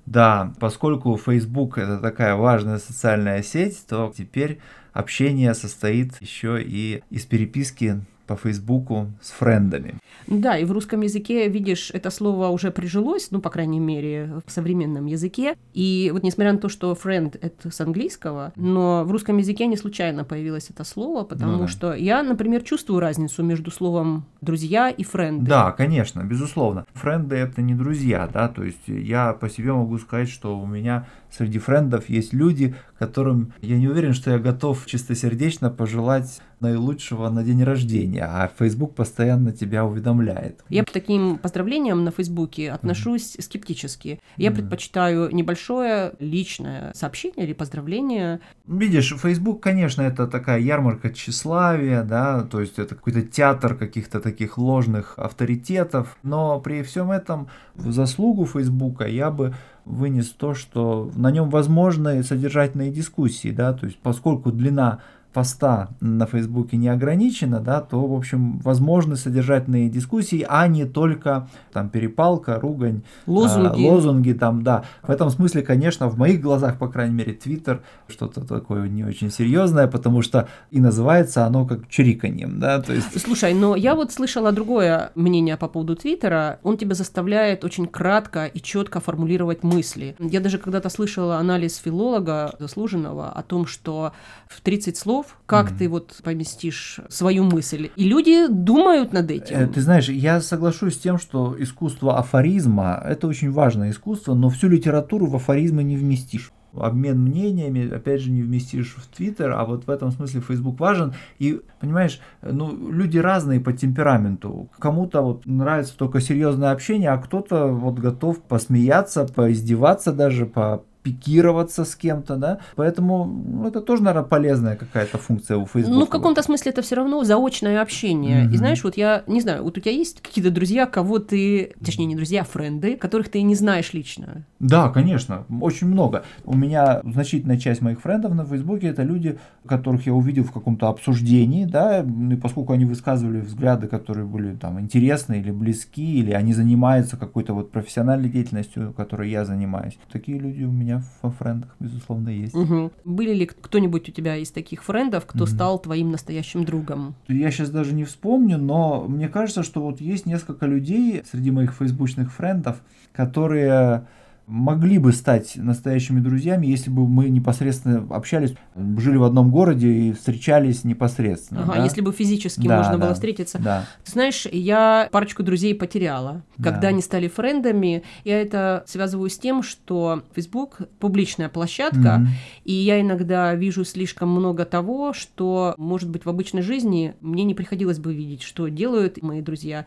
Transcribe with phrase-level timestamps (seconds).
[0.06, 4.60] Да, поскольку Facebook это такая важная социальная сеть, то теперь
[4.92, 9.94] общение состоит еще и из переписки по Фейсбуку с френдами.
[10.26, 14.50] Да, и в русском языке, видишь, это слово уже прижилось, ну, по крайней мере, в
[14.50, 15.56] современном языке.
[15.74, 19.76] И вот несмотря на то, что friend— это с английского, но в русском языке не
[19.76, 21.68] случайно появилось это слово, потому ну, да.
[21.68, 25.46] что я, например, чувствую разницу между словом «друзья» и «френды».
[25.46, 26.86] Да, конечно, безусловно.
[26.94, 31.06] Френды— это не друзья, да, то есть я по себе могу сказать, что у меня
[31.36, 37.42] среди френдов есть люди, которым я не уверен, что я готов чистосердечно пожелать наилучшего на
[37.42, 40.62] день рождения, а Facebook постоянно тебя уведомляет.
[40.68, 43.42] Я к таким поздравлениям на Фейсбуке отношусь mm-hmm.
[43.42, 44.20] скептически.
[44.36, 44.54] Я mm-hmm.
[44.54, 48.40] предпочитаю небольшое личное сообщение или поздравление.
[48.66, 54.56] Видишь, Facebook, конечно, это такая ярмарка тщеславия, да, то есть это какой-то театр каких-то таких
[54.56, 61.30] ложных авторитетов, но при всем этом в заслугу Фейсбука я бы вынес то, что на
[61.30, 65.00] нем возможны содержательные дискуссии, да, то есть поскольку длина
[65.32, 71.48] поста на Фейсбуке не ограничена, да, то, в общем, возможны содержательные дискуссии, а не только
[71.72, 73.86] там перепалка, ругань, лозунги.
[73.86, 74.84] А, лозунги там, да.
[75.02, 79.30] В этом смысле, конечно, в моих глазах, по крайней мере, Твиттер что-то такое не очень
[79.30, 83.20] серьезное, потому что и называется оно как чириканьем, да, то есть...
[83.20, 86.58] Слушай, но я вот слышала другое мнение по поводу Твиттера.
[86.62, 90.14] Он тебя заставляет очень кратко и четко формулировать мысли.
[90.18, 94.12] Я даже когда-то слышала анализ филолога заслуженного о том, что
[94.48, 95.78] в 30 слов слов, как mm-hmm.
[95.78, 97.90] ты вот поместишь свою мысль.
[97.96, 99.56] И люди думают над этим.
[99.56, 104.48] Э, ты знаешь, я соглашусь с тем, что искусство афоризма– это очень важное искусство, но
[104.48, 109.66] всю литературу в афоризмы не вместишь обмен мнениями, опять же, не вместишь в Твиттер, а
[109.66, 111.12] вот в этом смысле Facebook важен.
[111.38, 114.70] И, понимаешь, ну, люди разные по темпераменту.
[114.78, 121.84] Кому-то вот нравится только серьезное общение, а кто-то вот готов посмеяться, поиздеваться даже, по пикироваться
[121.84, 125.94] с кем-то, да, поэтому ну, это тоже, наверное, полезная какая-то функция у Facebook.
[125.94, 128.44] Ну, в каком-то смысле это все равно заочное общение.
[128.44, 128.52] Mm-hmm.
[128.52, 132.06] И знаешь, вот я, не знаю, вот у тебя есть какие-то друзья, кого ты, точнее,
[132.06, 134.44] не друзья, а френды, которых ты не знаешь лично?
[134.60, 136.24] Да, конечно, очень много.
[136.44, 140.88] У меня значительная часть моих френдов на Фейсбуке это люди, которых я увидел в каком-то
[140.88, 146.52] обсуждении, да, и поскольку они высказывали взгляды, которые были там интересны или близки, или они
[146.52, 151.74] занимаются какой-то вот профессиональной деятельностью, которой я занимаюсь, такие люди у меня меня во френдах,
[151.80, 152.54] безусловно, есть.
[152.54, 152.92] Угу.
[153.04, 155.50] Были ли кто-нибудь у тебя из таких френдов, кто угу.
[155.50, 157.14] стал твоим настоящим другом?
[157.28, 161.72] Я сейчас даже не вспомню, но мне кажется, что вот есть несколько людей среди моих
[161.72, 162.80] фейсбучных френдов,
[163.12, 164.06] которые
[164.46, 170.12] могли бы стать настоящими друзьями, если бы мы непосредственно общались, жили в одном городе и
[170.12, 171.62] встречались непосредственно.
[171.62, 171.84] Ага, да?
[171.84, 173.58] если бы физически да, можно да, было встретиться.
[173.58, 173.86] Да.
[174.04, 176.88] Ты знаешь, я парочку друзей потеряла, когда да.
[176.88, 178.02] они стали френдами.
[178.24, 182.26] Я это связываю с тем, что Facebook публичная площадка, mm-hmm.
[182.64, 187.54] и я иногда вижу слишком много того, что, может быть, в обычной жизни мне не
[187.54, 189.86] приходилось бы видеть, что делают мои друзья.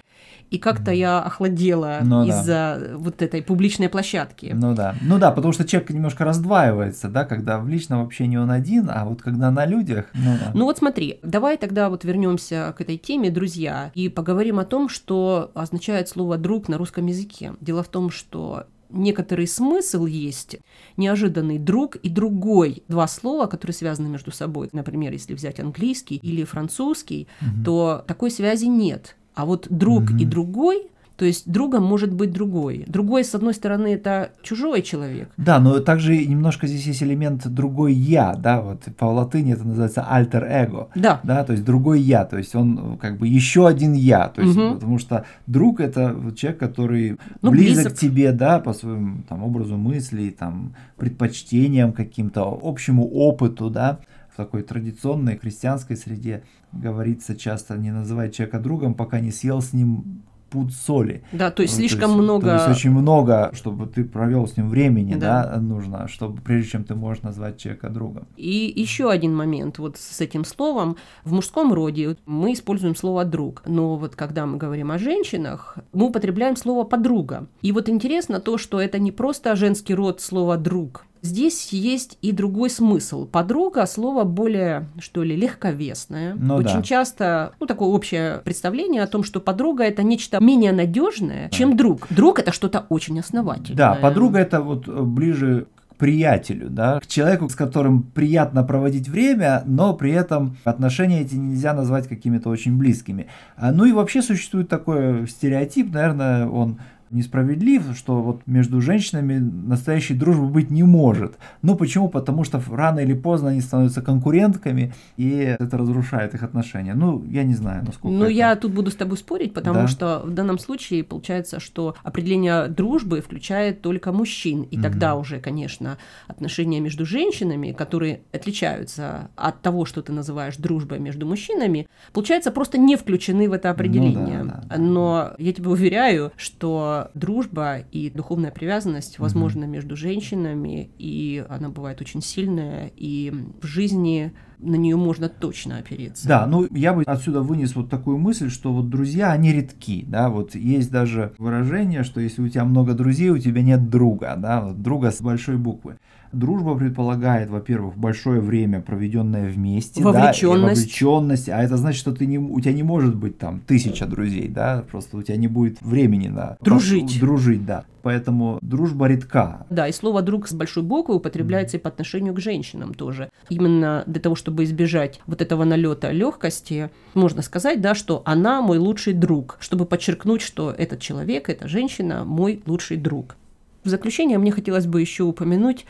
[0.50, 0.98] И как-то mm-hmm.
[0.98, 2.98] я охладела ну, из-за да.
[2.98, 4.68] вот этой публичной площадки языке.
[4.68, 4.96] Ну да.
[5.02, 9.06] Ну да, потому что человек немножко раздваивается, да, когда в личном общении он один, а
[9.06, 10.06] вот когда на людях.
[10.14, 10.52] Ну, да.
[10.54, 14.90] ну вот смотри, давай тогда вот вернемся к этой теме, друзья, и поговорим о том,
[14.90, 17.54] что означает слово друг на русском языке.
[17.62, 20.58] Дело в том, что некоторый смысл есть,
[20.98, 22.84] неожиданный друг и другой.
[22.88, 24.70] Два слова, которые связаны между собой.
[24.72, 27.64] Например, если взять английский или французский, угу.
[27.66, 29.16] то такой связи нет.
[29.34, 30.18] А вот друг угу.
[30.18, 32.84] и другой то есть другом может быть другой.
[32.88, 35.30] Другой, с одной стороны, это чужой человек.
[35.38, 40.06] Да, но также немножко здесь есть элемент другой я, да, вот по латыни это называется
[40.10, 40.90] ego.
[40.96, 41.22] Да.
[41.24, 44.58] Да, то есть другой я, то есть он как бы еще один я, то есть
[44.58, 44.76] угу.
[44.76, 49.44] потому что друг это человек, который ну, близок, близок к тебе, да, по своему там
[49.44, 54.00] образу мыслей, там предпочтениям каким-то, общему опыту, да
[54.36, 59.72] в такой традиционной христианской среде говорится часто не называть человека другом, пока не съел с
[59.72, 60.24] ним
[60.56, 61.22] пуд соли.
[61.34, 62.48] Да, то есть Ну, слишком есть- много...
[62.48, 65.52] То есть очень много, чтобы ты провел с ним времени, Да.
[65.54, 68.24] да, нужно, чтобы прежде чем ты можешь назвать человека другом.
[68.38, 70.96] И еще один момент вот с этим словом.
[71.26, 76.06] В мужском роде мы используем слово «друг», но вот когда мы говорим о женщинах, мы
[76.08, 77.48] употребляем слово «подруга».
[77.62, 82.32] И вот интересно то, что это не просто женский род слова «друг», Здесь есть и
[82.32, 83.26] другой смысл.
[83.26, 86.36] Подруга– слово более, что ли, легковесное.
[86.36, 86.84] Ну Очень да.
[86.84, 92.06] часто, ну, такое общее представление о том, что подруга– это нечто менее надежное, чем друг.
[92.12, 93.76] Друг– это что-то очень основательное.
[93.76, 99.10] Да, подруга это вот э, ближе к приятелю, да, к человеку, с которым приятно проводить
[99.10, 103.26] время, но при этом отношения эти нельзя назвать какими-то очень близкими.
[103.58, 106.80] А, Ну и вообще существует такой стереотип, наверное, он
[107.16, 111.38] несправедлив, что вот между женщинами настоящей дружбы быть не может.
[111.62, 112.10] Ну почему?
[112.10, 115.30] Потому что рано или поздно они становятся конкурентками, и
[115.60, 116.94] это разрушает их отношения.
[116.94, 119.88] Ну, я не знаю, насколько Ну, это- я тут буду с тобой спорить, потому Да.
[119.88, 124.64] что в данном случае получается, что определение дружбы включает только мужчин.
[124.64, 124.84] И Мгм.
[124.84, 125.98] тогда уже, конечно,
[126.28, 132.78] отношения между женщинами, которые отличаются от того, что ты называешь дружбой между мужчинами, получается, просто
[132.78, 134.44] не включены в это определение.
[134.44, 134.78] Ну да, да, да.
[134.78, 142.02] Но я тебе уверяю, что дружба и духовная привязанность возможна между женщинами, и она бывает
[142.02, 146.28] очень сильная, и в жизни на нее можно точно опереться.
[146.28, 150.30] Да, ну я бы отсюда вынес вот такую мысль, что вот друзья, они редки, да,
[150.30, 154.62] вот есть даже выражение, что если у тебя много друзей, у тебя нет друга, да,
[154.62, 155.98] вот друга с большой буквы.
[156.32, 160.82] Дружба предполагает, во-первых, большое время, проведенное вместе, да, и Вовлечённость.
[160.82, 164.50] вовлеченность, а это значит, что ты не, у тебя не может быть там тысяча друзей,
[164.50, 167.20] да, просто у тебя не будет времени на Дружить.
[167.22, 169.66] дружить, да, поэтому дружба редка.
[169.72, 173.32] Да, и слово «друг» с большой буквы употребляется и по отношению к женщинам тоже.
[173.50, 178.78] Именно для того, чтобы избежать вот этого налета легкости, можно сказать, да, что она мой
[178.78, 183.38] лучший друг, чтобы подчеркнуть, что этот человек, эта женщина мой лучший друг.
[183.84, 185.88] В заключение мне хотелось бы еще упомянуть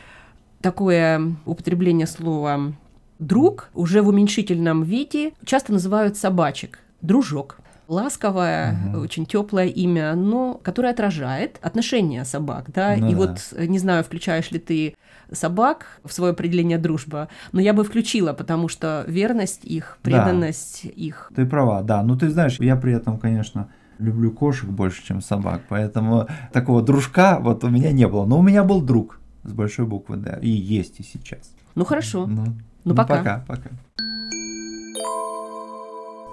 [0.62, 2.72] такое употребление слова
[3.18, 6.78] «друг» уже в уменьшительном виде часто называют собачек.
[7.02, 7.58] Дружок.
[7.88, 9.00] Ласковое, Мгм.
[9.02, 12.96] очень теплое имя, но которое отражает отношения собак, да.
[12.96, 13.16] Ну И да.
[13.18, 14.94] вот э, не знаю, включаешь ли ты
[15.32, 20.10] собак в свое определение дружба, но я бы включила, потому что верность их, Да.
[20.10, 21.30] преданность их.
[21.34, 22.02] Ты права, да.
[22.02, 23.68] Ну ты знаешь, я при этом, конечно,
[23.98, 28.26] люблю кошек больше, чем собак, поэтому такого дружка вот у меня не было.
[28.26, 31.52] Но у меня был друг с большой буквы, да, и есть и сейчас.
[31.74, 32.26] Ну хорошо.
[32.26, 32.44] Ну,
[32.84, 33.16] Ну, пока.
[33.18, 33.70] Пока, пока.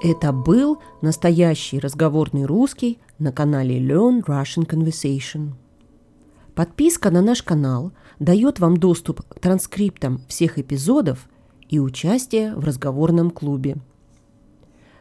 [0.04, 5.54] Это был настоящий разговорный русский на канале Learn Russian Conversation.
[6.56, 11.30] Подписка на наш канал дает вам доступ к транскриптам всех эпизодов
[11.70, 13.78] и участие в разговорном клубе.